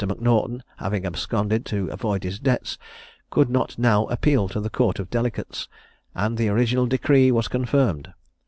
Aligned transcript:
M'Naughton 0.03 0.63
having 0.77 1.05
absconded 1.05 1.63
to 1.67 1.87
avoid 1.89 2.23
his 2.23 2.39
debts, 2.39 2.79
could 3.29 3.51
not 3.51 3.77
now 3.77 4.07
appeal 4.07 4.49
to 4.49 4.59
the 4.59 4.71
Court 4.71 4.97
of 4.97 5.11
Delegates, 5.11 5.67
and 6.15 6.39
the 6.39 6.49
original 6.49 6.87
decree 6.87 7.29
was 7.31 7.47
confirmed. 7.47 8.11